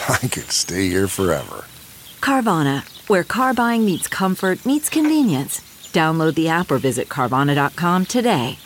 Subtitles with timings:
[0.08, 1.64] I could stay here forever.
[2.20, 5.60] Carvana, where car buying meets comfort, meets convenience.
[5.92, 8.58] Download the app or visit Carvana.com today.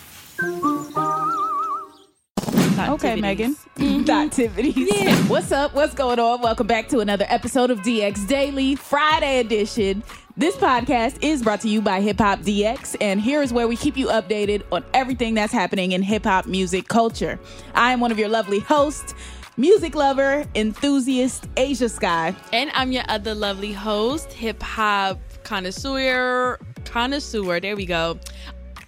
[2.87, 3.57] Okay, Megan.
[3.77, 4.11] Mm-hmm.
[4.11, 4.75] Activities.
[4.95, 5.17] Yeah.
[5.29, 5.75] What's up?
[5.75, 6.41] What's going on?
[6.43, 10.03] Welcome back to another episode of DX Daily, Friday edition.
[10.37, 13.77] This podcast is brought to you by Hip Hop DX, and here is where we
[13.77, 17.39] keep you updated on everything that's happening in hip hop music culture.
[17.75, 19.15] I am one of your lovely hosts,
[19.57, 22.35] music lover, enthusiast, Ashia Skye.
[22.53, 28.19] And I'm your other lovely host, hip hop connoisseur, connoisseur, there we go,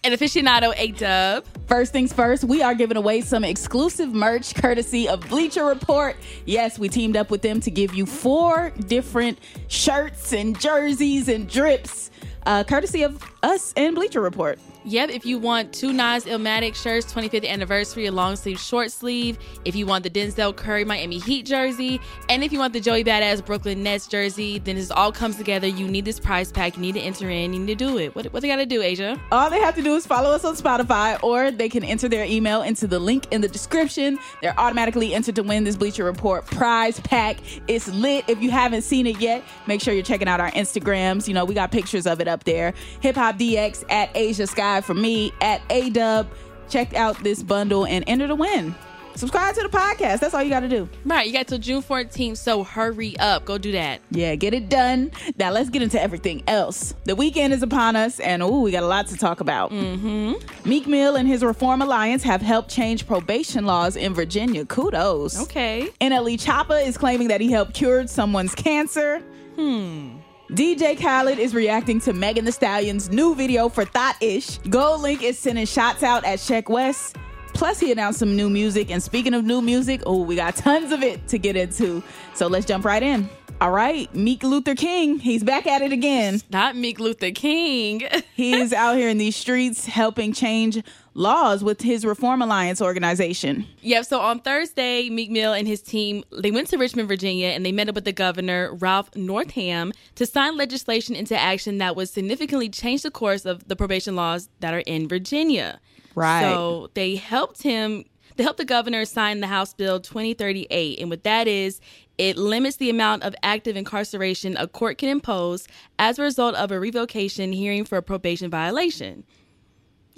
[0.05, 1.45] an aficionado, A Dub.
[1.67, 6.17] First things first, we are giving away some exclusive merch courtesy of Bleacher Report.
[6.45, 11.49] Yes, we teamed up with them to give you four different shirts and jerseys and
[11.49, 12.11] drips,
[12.47, 14.59] uh, courtesy of us and Bleacher Report.
[14.85, 19.37] Yep, if you want two Nas Illmatic shirts, 25th anniversary, a long sleeve, short sleeve.
[19.65, 23.03] If you want the Denzel Curry Miami Heat jersey, and if you want the Joey
[23.03, 25.67] Bada$$ Brooklyn Nets jersey, then this all comes together.
[25.67, 26.77] You need this prize pack.
[26.77, 27.53] You need to enter in.
[27.53, 28.15] You need to do it.
[28.15, 29.21] What, what they got to do, Ashia?
[29.33, 32.25] All they have to do is follow us on Spotify, or they can enter their
[32.25, 34.21] email into the link in the description.
[34.41, 37.39] They're automatically entered to win this Bleacher Report prize pack.
[37.67, 38.25] It's lit.
[38.29, 41.27] If you haven't seen it yet, make sure you're checking out our Instagrams.
[41.27, 42.73] You know, we got pictures of it up there.
[43.01, 46.29] Hip Hop DX at Ashia Skye for me at A Dub.
[46.69, 48.75] Check out this bundle and enter to win.
[49.17, 50.21] Subscribe to the podcast.
[50.21, 50.87] That's all you got to do.
[51.07, 53.47] Right, you got till June 14th, so hurry up.
[53.47, 54.03] Go do that.
[54.11, 55.11] Yeah, get it done.
[55.39, 56.95] Now let's get into everything else.
[57.05, 59.71] The weekend is upon us, and ooh, we got a lot to talk about.
[59.71, 60.69] Mm-hmm.
[60.69, 64.67] Meek Mill and his Reform Alliance have helped change probation laws in Virginia.
[64.67, 65.41] Kudos.
[65.45, 65.89] Okay.
[65.99, 69.21] NLE Choppa is claiming that he helped cure someone's cancer.
[69.55, 70.19] Hmm.
[70.51, 74.61] DJ Khaled is reacting to Megan Thee Stallion's new video for Thot Ish.
[74.61, 77.13] GoldLink is sending shots out at Sheck Wes.
[77.53, 78.89] Plus, he announced some new music.
[78.93, 82.01] And speaking of new music, oh, we got tons of it to get into.
[82.35, 83.29] So let's jump right in.
[83.59, 86.43] All right, Meek Luther King, he's back at it again.
[86.51, 88.07] Not Meek Luther King.
[88.35, 90.83] He's out here in these streets helping change
[91.15, 93.67] laws with his Reform Alliance organization.
[93.81, 94.05] Yep.
[94.05, 97.73] So on Thursday, Meek Mill and his team they went to Richmond, Virginia, and they
[97.73, 102.69] met up with the governor Ralph Northam to sign legislation into action that would significantly
[102.69, 105.81] change the course of the probation laws that are in Virginia.
[106.15, 106.43] Right.
[106.43, 108.05] So they helped him.
[108.37, 111.81] They helped the governor sign the House Bill 2038, and what that is,
[112.19, 115.67] it limits the amount of active incarceration a court can impose
[115.99, 119.25] as a result of a revocation hearing for a probation violation.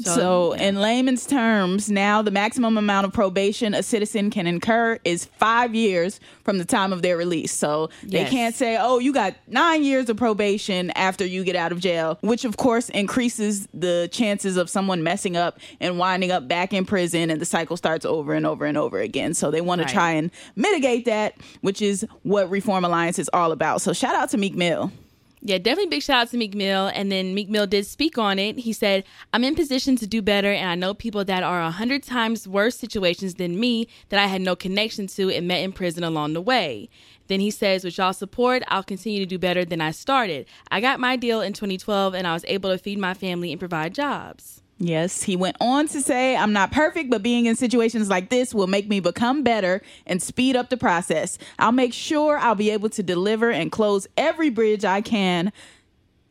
[0.01, 5.25] So, in layman's terms, now the maximum amount of probation a citizen can incur is
[5.25, 7.53] five years from the time of their release.
[7.53, 8.31] So, they Yes.
[8.31, 12.17] can't say, oh, you got nine years of probation after you get out of jail,
[12.21, 16.85] which of course increases the chances of someone messing up and winding up back in
[16.85, 19.35] prison, and the cycle starts over and over and over again.
[19.35, 19.89] So, they want Right.
[19.89, 23.81] to try and mitigate that, which is what Reform Alliance is all about.
[23.83, 24.93] So, shout out to Meek Mill.
[25.41, 26.91] Yeah, definitely big shout out to Meek Mill.
[26.95, 28.59] And then Meek Mill did speak on it.
[28.59, 31.71] He said, I'm in position to do better, and I know people that are a
[31.71, 35.73] hundred times worse situations than me that I had no connection to and met in
[35.73, 36.89] prison along the way.
[37.29, 40.47] Then he says, with y'all support, I'll continue to do better than I started.
[40.71, 43.61] I got my deal in 2012, and I was able to feed my family and
[43.61, 44.63] provide jobs.
[44.79, 48.55] Yes, he went on to say, I'm not perfect, but being in situations like this
[48.55, 51.37] will make me become better and speed up the process.
[51.59, 55.53] I'll make sure I'll be able to deliver and close every bridge I can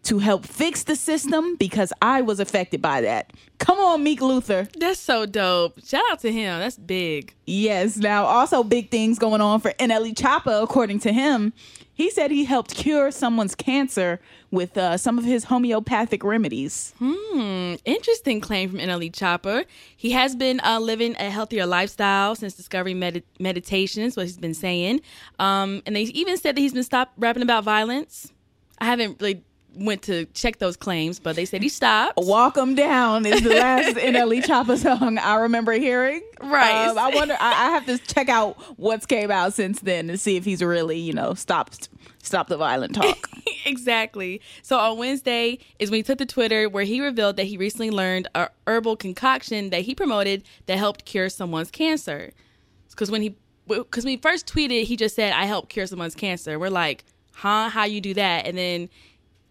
[0.04, 3.34] to help fix the system because I was affected by that.
[3.58, 4.70] Come on, Meek Luther.
[4.80, 5.86] That's so dope.
[5.86, 6.60] Shout out to him.
[6.60, 7.34] That's big.
[7.46, 11.52] Yes, now also big things going on for NLE Choppa, according to him.
[11.98, 14.20] He said he helped cure someone's cancer
[14.52, 16.94] with uh, some of his homeopathic remedies.
[17.00, 19.66] Hmm, interesting claim from NLE Choppa.
[19.96, 24.38] He has been uh, living a healthier lifestyle since discovering med- meditation, is what he's
[24.38, 25.02] been saying.
[25.40, 28.32] Um, and they even said that he's been stopped rapping about violence.
[28.78, 29.44] I haven't really
[29.78, 32.14] went to check those claims, but they said he stopped.
[32.18, 36.22] Walk 'em down is the last NLE Choppa song I remember hearing.
[36.42, 36.88] Right.
[36.88, 37.36] Um, I wonder.
[37.40, 40.62] I, I have to check out what's came out since then to see if he's
[40.62, 41.90] really, you know, stopped
[42.22, 43.30] stop the violent talk.
[43.66, 44.42] exactly.
[44.62, 47.90] So on Wednesday is when he took to Twitter where he revealed that he recently
[47.90, 52.34] learned a herbal concoction that he promoted that helped cure someone's cancer.
[52.90, 53.36] Because when he
[53.68, 57.04] because when he first tweeted, he just said, "I helped cure someone's cancer." We're like,
[57.34, 57.70] "Huh?
[57.70, 58.90] How you do that?" And then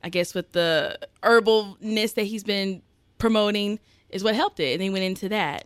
[0.06, 2.80] I guess with the herbalness that he's been
[3.18, 5.64] promoting is what helped it, and he went into that.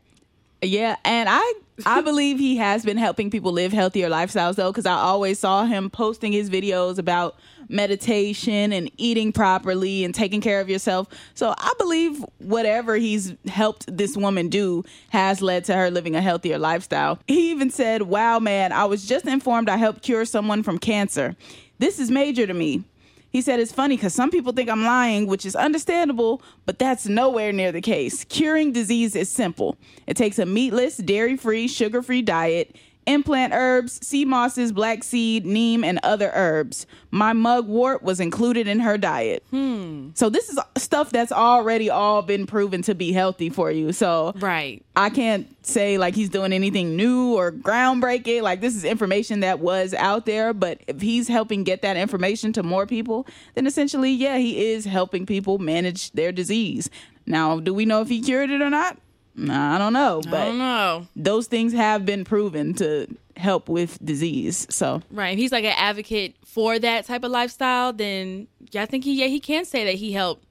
[0.62, 1.52] Yeah, and I
[1.84, 5.66] I believe he has been helping people live healthier lifestyles though cuz I always saw
[5.66, 7.36] him posting his videos about
[7.68, 11.08] meditation and eating properly and taking care of yourself.
[11.34, 16.22] So I believe whatever he's helped this woman do has led to her living a
[16.22, 17.18] healthier lifestyle.
[17.26, 21.36] He even said, "Wow, man, I was just informed I helped cure someone from cancer.
[21.78, 22.84] This is major to me."
[23.30, 27.06] He said it's funny because some people think I'm lying, which is understandable, but that's
[27.06, 28.24] nowhere near the case.
[28.24, 29.76] Curing disease is simple.
[30.06, 35.44] It takes a meatless, dairy free, sugar free diet, implant herbs, sea mosses, black seed,
[35.46, 36.86] neem, and other herbs.
[37.10, 39.44] My mugwort was included in her diet.
[39.50, 40.10] Hmm.
[40.14, 43.92] So this is stuff that's already all been proven to be healthy for you.
[43.92, 44.84] So Right.
[44.96, 48.42] I can't say like he's doing anything new or groundbreaking.
[48.42, 52.52] Like this is information that was out there, but if he's helping get that information
[52.54, 56.90] to more people, then essentially, yeah, he is helping people manage their disease.
[57.26, 58.98] Now, do we know if he cured it or not?
[59.48, 61.06] I don't know, I but don't know.
[61.16, 63.06] those things have been proven to
[63.36, 64.66] help with disease.
[64.70, 65.30] So Right.
[65.32, 69.14] If he's like an advocate for that type of lifestyle, then yeah, I think he
[69.20, 70.44] yeah he can say that he helped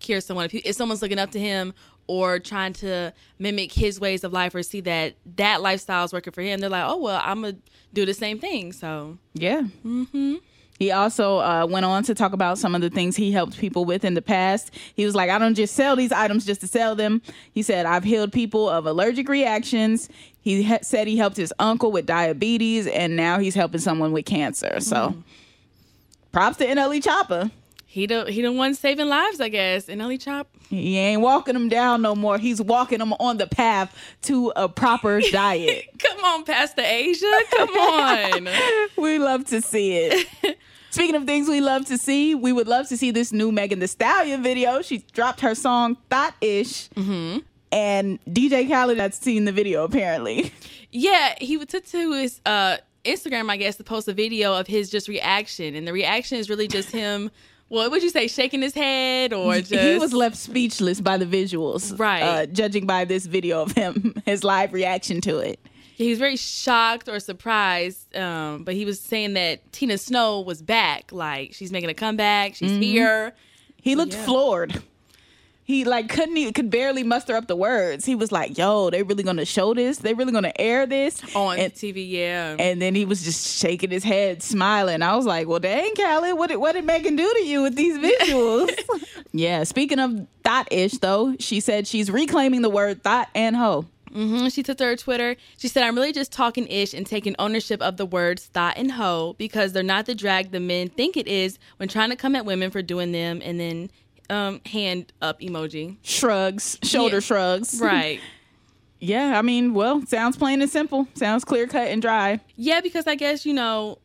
[0.00, 0.44] cure someone.
[0.44, 1.72] If, he, if someone's looking up to him
[2.06, 6.32] or trying to mimic his ways of life or see that that lifestyle is working
[6.34, 7.56] for him, they're like, oh well, I'm gonna
[7.94, 8.72] do the same thing.
[8.72, 9.62] So Yeah.
[9.86, 10.34] Mm-hmm.
[10.78, 13.84] He also uh, went on to talk about some of the things he helped people
[13.84, 14.72] with in the past.
[14.94, 17.22] He was like, I don't just sell these items just to sell them.
[17.52, 20.08] He said, I've healed people of allergic reactions.
[20.40, 24.26] He ha- said he helped his uncle with diabetes, and now he's helping someone with
[24.26, 24.80] cancer.
[24.80, 25.14] So
[26.32, 27.50] props to NLE Choppa.
[27.94, 29.88] He the he the one saving lives, I guess.
[29.88, 30.48] And Ellie Chop.
[30.68, 32.38] He ain't walking them down no more.
[32.38, 35.84] He's walking them on the path to a proper diet.
[36.00, 37.40] Come on, Pastor Ashia.
[37.52, 38.48] Come on.
[38.96, 40.58] we love to see it.
[40.90, 43.78] Speaking of things we love to see, we would love to see this new Megan
[43.78, 44.82] Thee Stallion video.
[44.82, 46.88] She dropped her song Thot Ish.
[46.96, 47.38] Mm-hmm.
[47.70, 50.52] And DJ Khaled had seen the video apparently.
[50.90, 54.90] Yeah, he took to his uh, Instagram, I guess, to post a video of his
[54.90, 57.30] just reaction, and the reaction is really just him.
[57.74, 58.28] What would you say?
[58.28, 61.98] Shaking his head, or just he was left speechless by the visuals.
[61.98, 62.22] Right.
[62.22, 65.58] Uh, judging by this video of him, his live reaction to it.
[65.96, 68.14] he was very shocked or surprised.
[68.16, 72.54] Um, but he was saying that Tina Snow was back, like she's making a comeback,
[72.54, 73.32] she's here.
[73.76, 74.24] He looked Yeah.
[74.24, 74.82] floored.
[75.66, 78.04] He like couldn't even could barely muster up the words.
[78.04, 79.96] He was like, "Yo, they really gonna show this?
[79.98, 82.54] They really gonna air this?" On And- TV, yeah.
[82.58, 85.00] And then he was just shaking his head, smiling.
[85.02, 87.76] I was like, "Well, dang, Khaled, what did what did Megan do to you with
[87.76, 88.70] these visuals?"
[89.32, 89.64] yeah.
[89.64, 93.86] Speaking of thot ish, though, she said she's reclaiming the word thot and hoe.
[94.14, 94.52] Mhm.
[94.54, 95.34] She took to her Twitter.
[95.56, 98.92] She said, I'm really just talking ish and taking ownership of the words thot and
[98.92, 102.36] hoe because they're not the drag the men think it is when trying to come
[102.36, 103.90] at women for doing them and then
[104.30, 105.96] um, hand up emoji.
[106.02, 107.20] Shrugs, shoulder Yeah.
[107.20, 107.80] shrugs.
[107.80, 108.20] Right.
[109.00, 109.38] Yeah.
[109.38, 111.06] I mean, well, sounds plain and simple.
[111.14, 112.40] Sounds clear cut and dry.
[112.56, 113.98] yeah, because I guess, you know,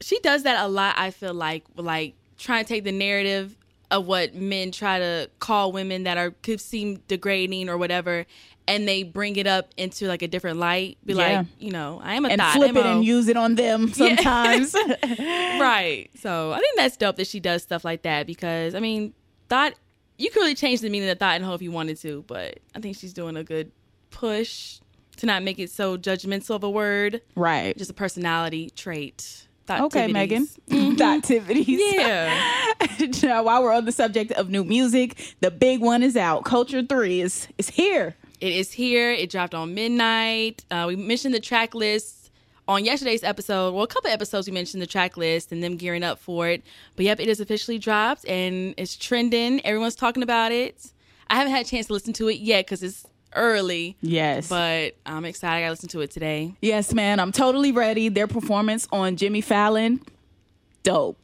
[0.00, 3.56] she does that a lot, I feel like, like trying to take the narrative
[3.90, 8.26] of what men try to call women that are could seem degrading or whatever.
[8.66, 10.96] And they bring it up into like a different light.
[11.04, 11.38] Be Yeah.
[11.40, 12.54] like, you know, I am a And thot.
[12.56, 14.74] flip I'm it and use it on them sometimes.
[15.60, 16.08] right.
[16.18, 19.12] So I think that's dope that she does stuff like that because I mean,
[19.48, 19.74] thought
[20.18, 22.60] you could really change the meaning of thot and hope if you wanted to, but
[22.74, 23.72] I think she's doing a good
[24.10, 24.78] push
[25.16, 27.76] to not make it so judgmental of a word, right.
[27.76, 29.46] just a personality trait.
[29.68, 30.08] Okay.
[30.08, 30.46] Megan.
[31.00, 31.80] Activities.
[31.80, 32.66] Yeah.
[33.22, 36.44] now, while we're on the subject of new music, the big one is out.
[36.44, 38.14] Culture 3 is is here.
[38.40, 39.10] It is here.
[39.10, 40.64] It dropped on midnight.
[40.70, 42.23] Uh, we mentioned the track list
[42.66, 43.74] on yesterday's episode.
[43.74, 46.62] Well, a couple episodes we mentioned the track list and them gearing up for it.
[46.96, 49.64] But yep, it is officially dropped and it's trending.
[49.66, 50.92] Everyone's talking about it.
[51.28, 53.96] I haven't had a chance to listen to it yet because it's early.
[54.00, 54.48] Yes.
[54.48, 55.56] But I'm excited.
[55.56, 56.54] I got to listen to it today.
[56.62, 57.20] yes, man.
[57.20, 58.08] I'm totally ready.
[58.08, 60.00] Their performance on Jimmy Fallon,
[60.82, 61.18] dope.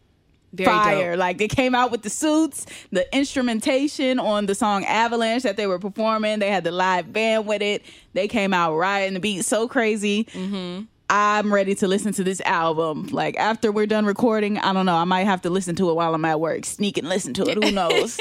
[0.53, 1.13] Very Fire.
[1.13, 1.21] dope.
[1.21, 5.69] Like they came out with the suits, the instrumentation on the song Avalanche that they
[5.69, 6.41] were performing.
[6.41, 7.85] They had the live band with it.
[8.15, 10.25] They came out right and the beat so crazy.
[10.25, 10.85] Mm-hmm.
[11.13, 13.09] I'm ready to listen to this album.
[13.09, 14.95] Like after we're done recording, I don't know.
[14.95, 16.65] I might have to listen to it while I'm at work.
[16.65, 17.63] Sneak and listen to it.
[17.63, 18.21] Who knows?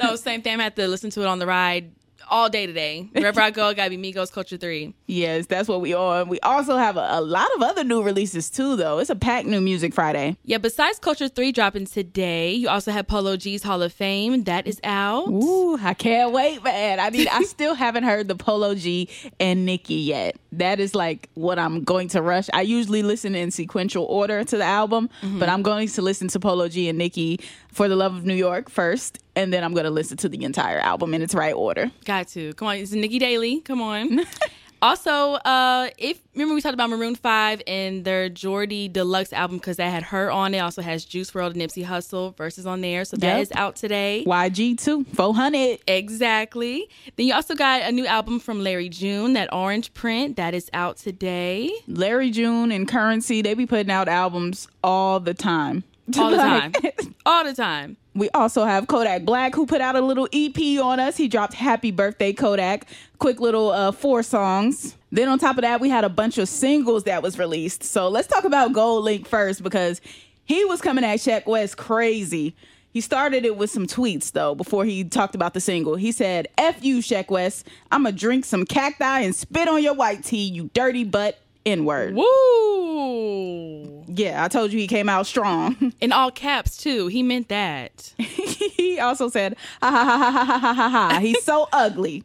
[0.00, 0.60] no, same thing.
[0.60, 1.90] I have to listen to it on the ride
[2.28, 3.08] all day today.
[3.12, 4.94] Wherever I go, gotta be Migos Culture 3.
[5.06, 6.28] yes, that's what we on.
[6.28, 8.98] We also have a, a lot of other new releases too, though.
[8.98, 10.36] It's a packed new music Friday.
[10.44, 14.44] Yeah, besides Culture 3 dropping today, you also have Polo G's Hall of Fame.
[14.44, 15.28] That is out.
[15.28, 17.00] Ooh, I can't wait, man.
[17.00, 19.08] I mean, I still haven't heard the Polo G
[19.40, 20.36] and Nicki yet.
[20.52, 22.48] That is like what I'm going to rush.
[22.52, 25.38] I usually listen in sequential order to the album, mm-hmm.
[25.38, 27.40] but I'm going to listen to Polo G and Nicki
[27.72, 30.42] for the love of New York first, and then I'm going to listen to the
[30.44, 31.90] entire album in its right order.
[32.04, 32.52] Got to.
[32.54, 33.60] Come on, it's Nikki Daly.
[33.60, 34.20] Come on.
[34.82, 39.76] also, uh, if remember we talked about Maroon Five and their Jordi Deluxe album because
[39.76, 40.58] that had her on it.
[40.58, 43.42] Also has Juice WRLD and Nipsey Hussle verses on there, so that Yep.
[43.42, 44.24] is out today.
[44.26, 45.78] YG too, 400.
[45.86, 46.88] Exactly.
[47.16, 50.68] Then you also got a new album from Larry June, that Orange Print, that is
[50.72, 51.70] out today.
[51.86, 55.84] Larry June and Curren$y, they be putting out albums all the time.
[56.18, 56.72] All the time.
[57.26, 57.98] All the time.
[58.18, 61.16] We also have Kodak Black who put out a little EP on us.
[61.16, 62.86] He dropped Happy Birthday Kodak,
[63.18, 64.96] quick little uh, four songs.
[65.12, 67.84] Then on top of that, we had a bunch of singles that was released.
[67.84, 70.00] So let's talk about GoldLink first because
[70.44, 72.56] he was coming at Sheck Wes crazy.
[72.90, 75.94] He started it with some tweets though before he talked about the single.
[75.94, 77.62] He said, "F you, Sheck Wes.
[77.92, 82.14] I'ma drink some cacti and spit on your white tea, you dirty butt." N word.
[82.14, 84.04] Woo!
[84.08, 85.92] Yeah, I told you he came out strong.
[86.00, 87.08] In all caps, too.
[87.08, 88.12] He meant that.
[88.18, 91.18] he also said, ha ha ha ha ha ha ha ha.
[91.20, 92.24] He's so ugly.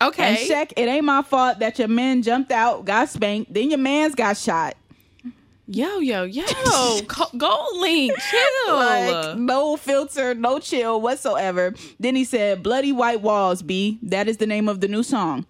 [0.00, 0.28] Okay.
[0.28, 3.78] And Shaq, it ain't my fault that your men jumped out, got spanked, then your
[3.80, 4.76] man's got shot.
[5.66, 6.44] Yo, yo, yo.
[7.08, 8.74] Co- GoldLink, chill.
[8.74, 11.74] Like, no filter, no chill whatsoever.
[12.00, 13.98] Then he said, Bloody White Walls, B.
[14.02, 15.44] That is the name of the new song.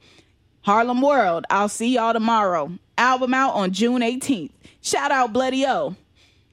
[0.63, 2.73] Harlem World, I'll see y'all tomorrow.
[2.99, 4.51] Album out on June 18th.
[4.83, 5.97] Shout out Bloody O.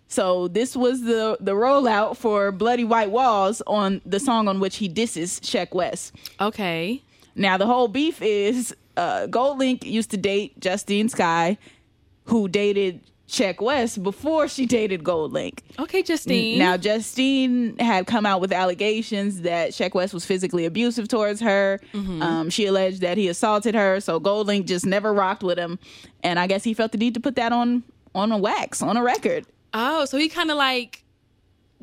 [0.08, 4.78] So this was the the rollout for Bloody White Walls on the song on which
[4.78, 6.12] he disses Sheck Wes.
[6.40, 7.02] okay.
[7.36, 11.58] Now the whole beef is uh, GoldLink used to date Justine Skye,
[12.26, 15.60] who dated Sheck Wes before she dated GoldLink.
[15.80, 16.60] Okay, Justine.
[16.60, 21.80] Now Justine had come out with allegations that Sheck Wes was physically abusive towards her.
[21.94, 25.80] Um, she alleged that he assaulted her, so GoldLink just never rocked with him,
[26.24, 28.96] and I guess he felt the need to put that on on a wax on
[28.96, 29.46] a record.
[29.74, 31.04] oh, so he kind of like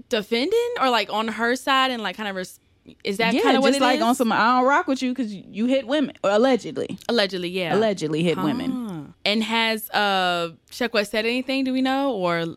[0.09, 2.59] defending or like on her side and like kind of res-
[3.05, 4.03] is that yeah, kind of what just it like is?
[4.03, 7.75] on some I don't rock with you because you hit women allegedly, allegedly, yeah.
[7.75, 8.82] allegedly hit women.
[9.25, 10.51] And has uh
[11.11, 11.65] said anything?
[11.65, 12.57] Do we know or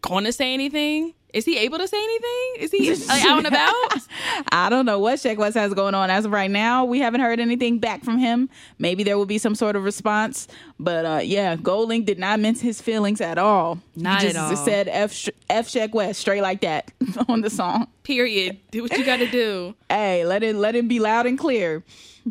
[0.00, 1.14] going to say anything?
[1.32, 2.54] Is he able to say anything?
[2.60, 3.74] Is he like, out and about?
[4.52, 6.84] I don't know what Sheck Wes has going on as of right now.
[6.84, 8.48] We haven't heard anything back from him.
[8.78, 10.48] Maybe there will be some sort of response.
[10.78, 13.80] But uh, yeah, Goldlink did not mince his feelings at all.
[13.96, 14.64] Not he at just all.
[14.64, 16.90] said F, F Sheck Wes straight like that
[17.28, 17.88] on the song.
[18.02, 18.58] Period.
[18.70, 19.74] Do what you got to do.
[19.88, 21.82] Hey, let it let it be loud and clear.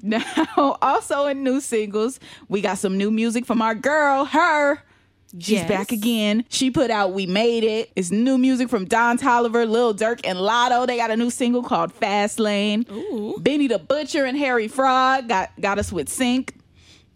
[0.01, 4.83] Now, also in new singles, we got some new music from our girl, her.
[5.39, 5.67] She's Yes.
[5.67, 6.45] back again.
[6.49, 7.91] She put out We Made It.
[7.95, 10.87] It's new music from Don Toliver, Lil Durk, and Latto.
[10.87, 12.85] They got a new single called Fast Lane.
[12.91, 13.35] Ooh.
[13.39, 16.53] Benny the Butcher and Harry Fraud got, got us with Sync.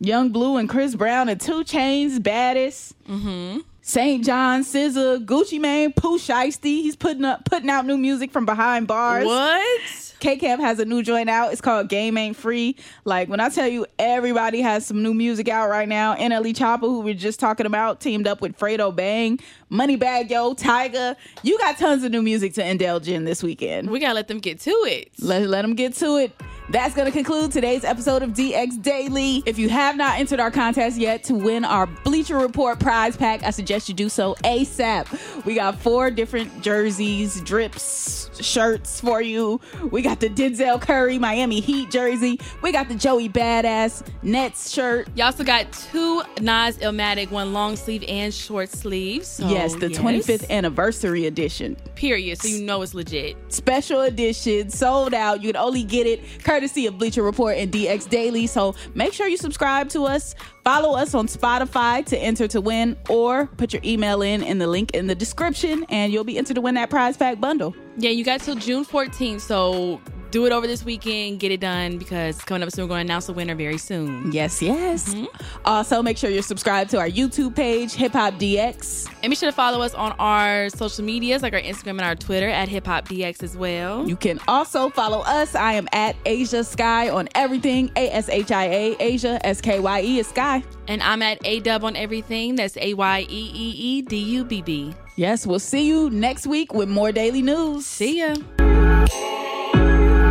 [0.02, 2.94] Yung Bleu and Chris Brown and 2 Chainz, Baddest.
[3.08, 3.60] Mm-hmm.
[3.90, 4.24] St.
[4.24, 6.84] John, SZA, Gucci Mane, Pooh Shiesty.
[6.84, 9.26] He's putting up putting out new music from behind bars.
[9.26, 10.16] What?
[10.20, 11.52] K Camp has a new joint out.
[11.52, 12.76] It's called Game Ain't Free.
[13.04, 16.16] Like when I tell you everybody has some new music out right now.
[16.16, 19.40] NLE Choppa, who we are just talking about, teamed up with Fredo Bang,
[19.72, 21.16] Moneybag Yo, Tyga.
[21.42, 23.90] You got tons of new music to indulge in this weekend.
[23.90, 25.10] We got to let them get to it.
[25.20, 26.40] Let, let them get to it.
[26.72, 29.42] That's going to conclude today's episode of DX Daily.
[29.48, 33.42] If you have not entered our contest yet to win our Bleacher Report prize pack,
[33.42, 35.46] I suggest you do so ASAP.
[35.46, 39.60] We got four different jerseys, drips, shirts for you.
[39.90, 42.40] We got the Denzel Curry Miami Heat jersey.
[42.62, 45.08] We got the Joey Bada$$ Nets shirt.
[45.16, 49.28] You also got two Nas Illmatic, one long sleeve and short sleeves.
[49.28, 51.78] So, yes, the 25th anniversary edition.
[51.96, 52.40] Period.
[52.40, 53.38] So you know it's legit.
[53.52, 55.42] special edition, sold out.
[55.42, 56.22] You can only get it
[56.60, 58.46] courtesy of Bleacher Report and DX Daily.
[58.46, 60.36] So make sure you subscribe to us.
[60.66, 64.68] Follow us on Spotify to enter to win, or put your email in in the
[64.68, 67.74] link in the description, and you'll be entered to win that prize pack bundle.
[67.96, 69.40] Yeah, you got till June 14th.
[69.40, 70.02] So
[70.32, 72.86] do it over this weekend, get it done because coming up soon.
[72.86, 74.32] We're going to announce the winner very soon.
[74.32, 75.14] Yes, yes.
[75.14, 75.26] Mm-hmm.
[75.66, 79.08] Also, make sure you're subscribed to our YouTube page, Hip Hop DX.
[79.24, 82.16] And be sure to follow us on our social medias like our Instagram and our
[82.16, 84.08] Twitter at Hip Hop DX as well.
[84.08, 85.56] You can also follow us.
[85.56, 87.92] I am at Ashia Skye on everything.
[87.96, 90.64] A S H I A Ashia S K Y E is Skye.
[90.88, 92.56] And I'm at A Dub on everything.
[92.56, 94.94] That's A Y E E E D U B B.
[95.16, 97.86] Yes, we'll see you next week with more daily news.
[97.86, 98.36] See ya.